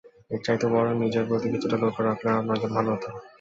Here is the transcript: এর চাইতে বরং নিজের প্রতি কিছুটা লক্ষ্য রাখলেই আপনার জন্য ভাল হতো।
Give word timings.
এর 0.31 0.39
চাইতে 0.45 0.65
বরং 0.73 0.93
নিজের 1.03 1.27
প্রতি 1.29 1.47
কিছুটা 1.53 1.77
লক্ষ্য 1.79 2.01
রাখলেই 2.03 2.37
আপনার 2.39 2.57
জন্য 2.61 2.73
ভাল 2.75 2.85
হতো। 2.93 3.09